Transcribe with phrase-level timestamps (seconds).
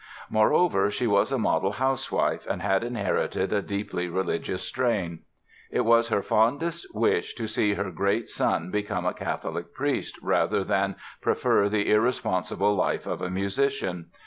[0.31, 5.19] Moreover she was a model housewife and had inherited a deeply religious strain.
[5.69, 10.63] It was her fondest wish to see her great son become a Catholic priest rather
[10.63, 14.07] than prefer "the irresponsible life of a musician."